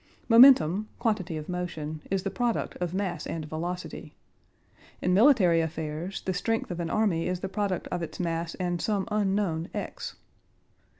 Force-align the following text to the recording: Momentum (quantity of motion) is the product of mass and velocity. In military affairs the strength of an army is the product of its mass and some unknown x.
Momentum 0.27 0.89
(quantity 0.97 1.37
of 1.37 1.47
motion) 1.47 2.01
is 2.09 2.23
the 2.23 2.31
product 2.31 2.75
of 2.77 2.91
mass 2.91 3.27
and 3.27 3.45
velocity. 3.45 4.15
In 4.99 5.13
military 5.13 5.61
affairs 5.61 6.21
the 6.25 6.33
strength 6.33 6.71
of 6.71 6.79
an 6.79 6.89
army 6.89 7.27
is 7.27 7.41
the 7.41 7.47
product 7.47 7.85
of 7.89 8.01
its 8.01 8.19
mass 8.19 8.55
and 8.55 8.81
some 8.81 9.07
unknown 9.11 9.69
x. 9.75 10.15